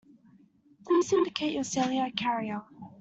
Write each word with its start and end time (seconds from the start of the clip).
Please 0.83 1.13
indicate 1.13 1.53
your 1.53 1.63
cellular 1.63 2.09
carrier. 2.09 2.63